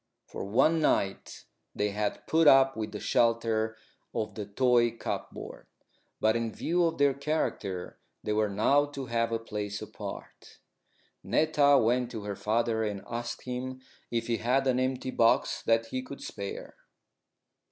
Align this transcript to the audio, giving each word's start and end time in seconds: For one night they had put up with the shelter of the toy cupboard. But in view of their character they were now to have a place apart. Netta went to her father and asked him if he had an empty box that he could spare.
For 0.25 0.43
one 0.43 0.79
night 0.81 1.43
they 1.75 1.91
had 1.91 2.25
put 2.25 2.47
up 2.47 2.75
with 2.75 2.91
the 2.91 2.99
shelter 2.99 3.77
of 4.15 4.33
the 4.33 4.47
toy 4.47 4.89
cupboard. 4.97 5.67
But 6.19 6.35
in 6.35 6.51
view 6.51 6.83
of 6.85 6.97
their 6.97 7.13
character 7.13 7.99
they 8.23 8.33
were 8.33 8.49
now 8.49 8.85
to 8.87 9.05
have 9.05 9.31
a 9.31 9.37
place 9.37 9.79
apart. 9.79 10.57
Netta 11.23 11.77
went 11.77 12.09
to 12.09 12.23
her 12.23 12.35
father 12.35 12.83
and 12.83 13.03
asked 13.07 13.43
him 13.43 13.81
if 14.09 14.25
he 14.25 14.37
had 14.37 14.65
an 14.65 14.79
empty 14.79 15.11
box 15.11 15.61
that 15.67 15.85
he 15.91 16.01
could 16.01 16.23
spare. 16.23 16.77